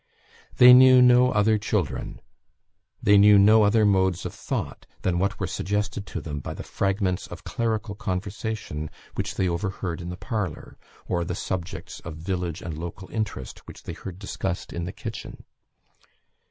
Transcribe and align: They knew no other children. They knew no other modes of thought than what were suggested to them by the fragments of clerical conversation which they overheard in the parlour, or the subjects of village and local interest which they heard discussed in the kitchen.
They 0.57 0.73
knew 0.73 0.99
no 0.99 1.31
other 1.31 1.59
children. 1.59 2.21
They 3.03 3.19
knew 3.19 3.37
no 3.37 3.61
other 3.61 3.85
modes 3.85 4.25
of 4.25 4.33
thought 4.33 4.87
than 5.03 5.19
what 5.19 5.39
were 5.39 5.45
suggested 5.45 6.07
to 6.07 6.19
them 6.19 6.39
by 6.39 6.55
the 6.55 6.63
fragments 6.63 7.27
of 7.27 7.43
clerical 7.43 7.93
conversation 7.93 8.89
which 9.13 9.35
they 9.35 9.47
overheard 9.47 10.01
in 10.01 10.09
the 10.09 10.17
parlour, 10.17 10.75
or 11.07 11.23
the 11.23 11.35
subjects 11.35 11.99
of 11.99 12.15
village 12.15 12.63
and 12.63 12.79
local 12.79 13.11
interest 13.11 13.59
which 13.67 13.83
they 13.83 13.93
heard 13.93 14.17
discussed 14.17 14.73
in 14.73 14.85
the 14.85 14.91
kitchen. 14.91 15.43